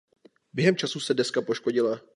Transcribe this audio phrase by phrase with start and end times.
[0.53, 2.01] Během času se deska poškodila.